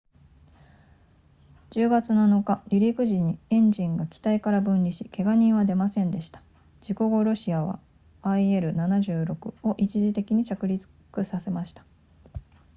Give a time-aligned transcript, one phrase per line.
[1.69, 6.41] 10月7日離陸時にエンジンが機体から分離しけが人は出ませんでした
[6.81, 7.77] 事故後ロシアは
[8.23, 10.89] il-76 を一時的に着陸
[11.23, 11.85] させました